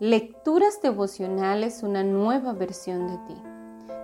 Lecturas 0.00 0.82
devocionales, 0.82 1.84
una 1.84 2.02
nueva 2.02 2.52
versión 2.52 3.06
de 3.06 3.16
ti. 3.28 3.40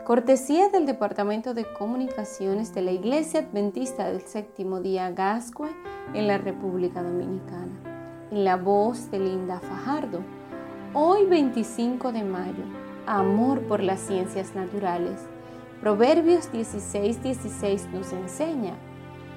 Cortesía 0.05 0.69
del 0.69 0.87
Departamento 0.87 1.53
de 1.53 1.65
Comunicaciones 1.65 2.73
de 2.73 2.83
la 2.83 2.93
Iglesia 2.93 3.41
Adventista 3.41 4.07
del 4.07 4.21
Séptimo 4.21 4.81
Día 4.81 5.11
Gascue 5.11 5.69
en 6.15 6.29
la 6.29 6.39
República 6.39 7.03
Dominicana. 7.03 7.73
En 8.31 8.45
la 8.45 8.55
voz 8.55 9.11
de 9.11 9.19
Linda 9.19 9.59
Fajardo. 9.59 10.21
Hoy 10.95 11.27
25 11.27 12.13
de 12.13 12.23
mayo. 12.23 12.63
Amor 13.07 13.61
por 13.63 13.83
las 13.83 13.99
ciencias 13.99 14.55
naturales. 14.55 15.19
Proverbios 15.81 16.53
16:16 16.53 17.21
16 17.21 17.89
nos 17.93 18.13
enseña. 18.13 18.75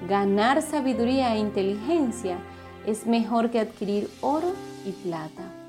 Ganar 0.08 0.62
sabiduría 0.62 1.34
e 1.34 1.40
inteligencia 1.40 2.38
es 2.86 3.08
mejor 3.08 3.50
que 3.50 3.58
adquirir 3.58 4.08
oro 4.20 4.52
y 4.86 4.92
plata. 4.92 5.63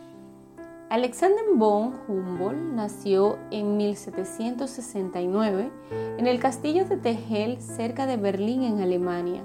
Alexander 0.96 1.44
von 1.54 1.94
Humboldt 2.08 2.74
nació 2.74 3.38
en 3.52 3.76
1769 3.76 5.70
en 6.18 6.26
el 6.26 6.40
castillo 6.40 6.86
de 6.86 6.96
Tegel 6.96 7.62
cerca 7.62 8.06
de 8.06 8.16
Berlín 8.16 8.64
en 8.64 8.80
Alemania, 8.80 9.44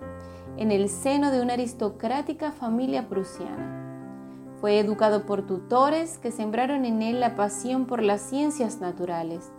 en 0.59 0.71
el 0.71 0.89
seno 0.89 1.33
de 1.33 1.43
una 1.43 1.55
aristocrática 1.55 2.53
familia 2.53 3.09
prusiana. 3.09 4.55
Fue 4.61 4.79
educado 4.79 5.27
por 5.27 5.45
tutores 5.45 6.19
que 6.19 6.31
sembraron 6.31 6.85
en 6.85 7.03
él 7.03 7.19
la 7.19 7.35
pasión 7.35 7.87
por 7.87 8.01
las 8.01 8.21
ciencias 8.21 8.81
naturales. 8.81 9.51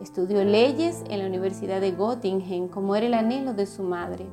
Estudió 0.00 0.42
leyes 0.44 1.04
en 1.10 1.18
la 1.18 1.26
Universidad 1.26 1.82
de 1.82 1.92
Göttingen 1.92 2.68
como 2.68 2.96
era 2.96 3.04
el 3.04 3.12
anhelo 3.12 3.52
de 3.52 3.66
su 3.66 3.82
madre 3.82 4.24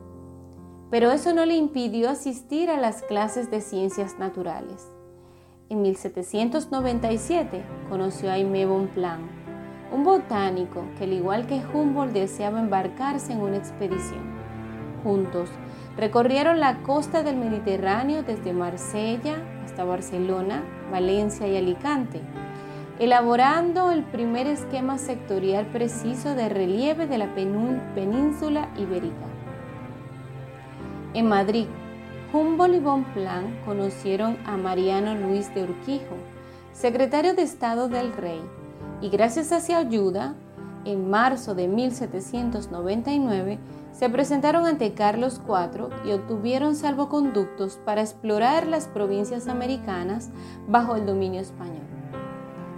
pero 0.89 1.11
eso 1.11 1.33
no 1.33 1.45
le 1.45 1.57
impidió 1.57 2.09
asistir 2.09 2.69
a 2.69 2.79
las 2.79 3.01
clases 3.01 3.51
de 3.51 3.59
ciencias 3.59 4.17
naturales. 4.17 4.87
En 5.67 5.81
1797 5.81 7.63
conoció 7.89 8.29
a 8.29 8.33
Aimé 8.33 8.67
Bonpland, 8.67 9.27
un 9.91 10.03
botánico 10.03 10.83
que 10.95 11.05
al 11.05 11.13
igual 11.13 11.47
que 11.47 11.59
Humboldt 11.73 12.13
deseaba 12.13 12.59
embarcarse 12.59 13.33
en 13.33 13.39
una 13.39 13.57
expedición. 13.57 14.21
Juntos 15.03 15.49
recorrieron 15.97 16.59
la 16.59 16.83
costa 16.83 17.23
del 17.23 17.37
Mediterráneo 17.37 18.21
desde 18.21 18.53
Marsella 18.53 19.37
hasta 19.65 19.83
Barcelona, 19.83 20.61
Valencia 20.91 21.47
y 21.47 21.57
Alicante, 21.57 22.21
elaborando 22.99 23.89
el 23.89 24.03
primer 24.03 24.45
esquema 24.45 24.99
sectorial 24.99 25.65
preciso 25.65 26.35
de 26.35 26.47
relieve 26.47 27.07
de 27.07 27.17
la 27.17 27.33
península 27.33 28.69
ibérica. 28.77 29.25
En 31.15 31.27
Madrid, 31.27 31.65
Humboldt 32.33 32.75
y 32.75 32.79
Bonpland 32.79 33.63
conocieron 33.65 34.37
a 34.45 34.57
Mariano 34.57 35.15
Luis 35.15 35.53
de 35.53 35.63
Urquijo, 35.63 36.15
secretario 36.73 37.35
de 37.35 37.43
Estado 37.43 37.87
del 37.87 38.11
Rey, 38.13 38.41
y 39.01 39.09
gracias 39.09 39.51
a 39.51 39.61
su 39.61 39.73
ayuda, 39.73 40.33
en 40.85 41.09
marzo 41.09 41.55
de 41.55 41.67
1799 41.67 43.59
se 43.91 44.09
presentaron 44.09 44.65
ante 44.65 44.93
Carlos 44.93 45.41
IV 45.47 45.89
y 46.05 46.11
obtuvieron 46.11 46.75
salvoconductos 46.75 47.77
para 47.77 48.01
explorar 48.01 48.67
las 48.67 48.87
provincias 48.87 49.47
americanas 49.47 50.29
bajo 50.67 50.95
el 50.95 51.05
dominio 51.05 51.41
español. 51.41 51.83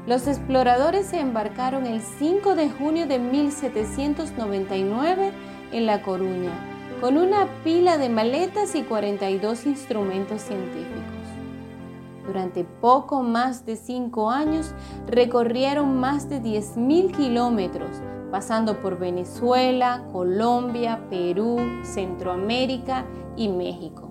Los 0.05 0.27
exploradores 0.27 1.07
se 1.07 1.19
embarcaron 1.19 1.85
el 1.85 2.01
5 2.01 2.55
de 2.55 2.69
junio 2.69 3.07
de 3.07 3.19
1799 3.19 5.31
en 5.71 5.85
La 5.85 6.01
Coruña 6.01 6.76
con 7.01 7.17
una 7.17 7.47
pila 7.63 7.97
de 7.97 8.09
maletas 8.09 8.75
y 8.75 8.83
42 8.83 9.65
instrumentos 9.65 10.41
científicos. 10.41 11.03
Durante 12.25 12.65
poco 12.65 13.23
más 13.23 13.65
de 13.65 13.77
cinco 13.77 14.29
años 14.29 14.73
recorrieron 15.07 15.97
más 15.99 16.27
de 16.27 16.41
10.000 16.41 17.15
kilómetros, 17.15 17.89
pasando 18.31 18.81
por 18.81 18.99
Venezuela, 18.99 20.03
Colombia, 20.11 20.99
Perú, 21.09 21.57
Centroamérica 21.83 23.05
y 23.37 23.47
México. 23.47 24.09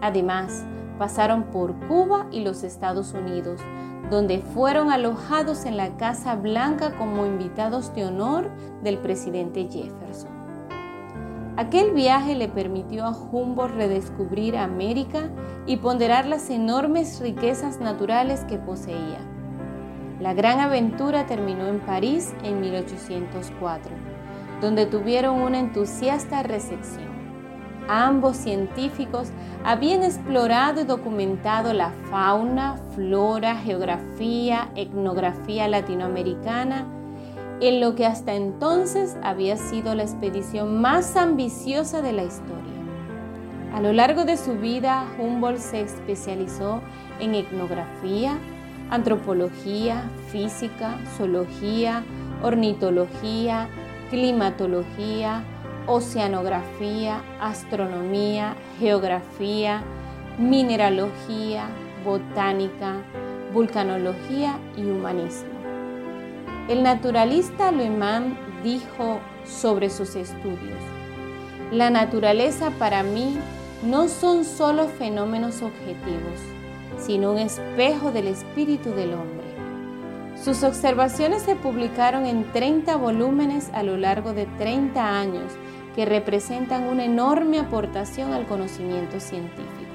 Además, 0.00 0.64
pasaron 0.98 1.44
por 1.44 1.74
Cuba 1.86 2.26
y 2.32 2.40
los 2.40 2.64
Estados 2.64 3.12
Unidos, 3.12 3.60
donde 4.10 4.40
fueron 4.40 4.90
alojados 4.90 5.64
en 5.64 5.76
la 5.76 5.96
Casa 5.96 6.34
Blanca 6.34 6.96
como 6.98 7.26
invitados 7.26 7.94
de 7.94 8.06
honor 8.06 8.50
del 8.82 8.98
presidente 8.98 9.68
Jefferson. 9.70 10.41
Aquel 11.56 11.92
viaje 11.92 12.34
le 12.34 12.48
permitió 12.48 13.04
a 13.04 13.10
Humboldt 13.10 13.74
redescubrir 13.74 14.56
América 14.56 15.28
y 15.66 15.76
ponderar 15.76 16.24
las 16.24 16.48
enormes 16.48 17.20
riquezas 17.20 17.78
naturales 17.78 18.44
que 18.44 18.56
poseía. 18.56 19.18
La 20.18 20.32
gran 20.32 20.60
aventura 20.60 21.26
terminó 21.26 21.66
en 21.66 21.80
París 21.80 22.32
en 22.42 22.60
1804, 22.60 23.92
donde 24.62 24.86
tuvieron 24.86 25.42
una 25.42 25.58
entusiasta 25.58 26.42
recepción. 26.42 27.12
Ambos 27.86 28.38
científicos 28.38 29.28
habían 29.62 30.04
explorado 30.04 30.80
y 30.80 30.84
documentado 30.84 31.74
la 31.74 31.90
fauna, 32.10 32.78
flora, 32.94 33.56
geografía, 33.56 34.70
etnografía 34.74 35.68
latinoamericana, 35.68 36.86
en 37.62 37.80
lo 37.80 37.94
que 37.94 38.04
hasta 38.04 38.34
entonces 38.34 39.16
había 39.22 39.56
sido 39.56 39.94
la 39.94 40.02
expedición 40.02 40.80
más 40.80 41.16
ambiciosa 41.16 42.02
de 42.02 42.12
la 42.12 42.24
historia. 42.24 42.72
A 43.72 43.80
lo 43.80 43.92
largo 43.92 44.24
de 44.24 44.36
su 44.36 44.54
vida, 44.54 45.06
Humboldt 45.16 45.60
se 45.60 45.80
especializó 45.80 46.82
en 47.20 47.36
etnografía, 47.36 48.36
antropología, 48.90 50.10
física, 50.32 50.98
zoología, 51.16 52.02
ornitología, 52.42 53.68
climatología, 54.10 55.44
oceanografía, 55.86 57.22
astronomía, 57.40 58.56
geografía, 58.80 59.84
mineralogía, 60.36 61.66
botánica, 62.04 62.96
vulcanología 63.54 64.58
y 64.76 64.84
humanismo. 64.84 65.51
El 66.72 66.82
naturalista 66.82 67.68
alemán 67.68 68.34
dijo 68.64 69.20
sobre 69.44 69.90
sus 69.90 70.16
estudios, 70.16 70.80
la 71.70 71.90
naturaleza 71.90 72.70
para 72.78 73.02
mí 73.02 73.36
no 73.84 74.08
son 74.08 74.46
solo 74.46 74.88
fenómenos 74.88 75.60
objetivos, 75.60 76.40
sino 76.96 77.32
un 77.32 77.38
espejo 77.40 78.10
del 78.10 78.26
espíritu 78.26 78.88
del 78.94 79.12
hombre. 79.12 79.44
Sus 80.42 80.62
observaciones 80.62 81.42
se 81.42 81.56
publicaron 81.56 82.24
en 82.24 82.50
30 82.52 82.96
volúmenes 82.96 83.68
a 83.74 83.82
lo 83.82 83.98
largo 83.98 84.32
de 84.32 84.46
30 84.56 85.20
años 85.20 85.52
que 85.94 86.06
representan 86.06 86.84
una 86.84 87.04
enorme 87.04 87.58
aportación 87.58 88.32
al 88.32 88.46
conocimiento 88.46 89.20
científico. 89.20 89.92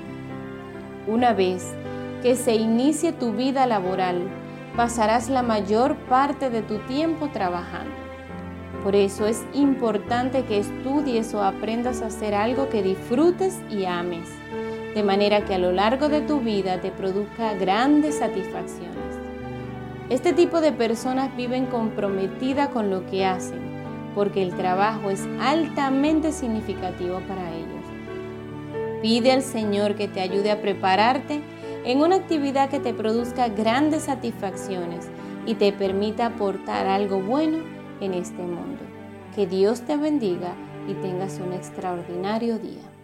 Una 1.07 1.33
vez 1.33 1.73
que 2.21 2.35
se 2.35 2.53
inicie 2.53 3.13
tu 3.13 3.31
vida 3.31 3.65
laboral, 3.65 4.29
pasarás 4.77 5.27
la 5.27 5.41
mayor 5.41 5.95
parte 6.07 6.51
de 6.51 6.61
tu 6.61 6.77
tiempo 6.81 7.29
trabajando. 7.33 7.95
Por 8.83 8.95
eso 8.95 9.25
es 9.25 9.43
importante 9.53 10.45
que 10.45 10.59
estudies 10.59 11.33
o 11.33 11.43
aprendas 11.43 12.03
a 12.03 12.05
hacer 12.05 12.35
algo 12.35 12.69
que 12.69 12.83
disfrutes 12.83 13.59
y 13.71 13.85
ames, 13.85 14.29
de 14.93 15.01
manera 15.01 15.43
que 15.43 15.55
a 15.55 15.57
lo 15.57 15.71
largo 15.71 16.09
de 16.09 16.21
tu 16.21 16.41
vida 16.41 16.79
te 16.79 16.91
produzca 16.91 17.55
grandes 17.55 18.19
satisfacciones. 18.19 18.95
Este 20.11 20.31
tipo 20.31 20.61
de 20.61 20.71
personas 20.71 21.35
viven 21.35 21.65
comprometidas 21.65 22.69
con 22.69 22.91
lo 22.91 23.03
que 23.07 23.25
hacen, 23.25 23.59
porque 24.13 24.43
el 24.43 24.53
trabajo 24.53 25.09
es 25.09 25.27
altamente 25.41 26.31
significativo 26.31 27.19
para 27.27 27.51
ellos. 27.51 29.01
Pide 29.01 29.31
al 29.31 29.41
Señor 29.41 29.95
que 29.95 30.07
te 30.07 30.21
ayude 30.21 30.51
a 30.51 30.61
prepararte 30.61 31.41
en 31.87 32.01
una 32.01 32.17
actividad 32.17 32.69
que 32.69 32.81
te 32.81 32.93
produzca 32.93 33.47
grandes 33.47 34.03
satisfacciones 34.03 35.07
y 35.45 35.55
te 35.55 35.71
permita 35.71 36.25
aportar 36.25 36.85
algo 36.85 37.21
bueno 37.21 37.59
en 38.01 38.13
este 38.13 38.41
mundo. 38.41 38.83
Que 39.33 39.47
Dios 39.47 39.79
te 39.83 39.95
bendiga 39.95 40.53
y 40.89 40.95
tengas 40.95 41.39
un 41.39 41.53
extraordinario 41.53 42.59
día. 42.59 42.96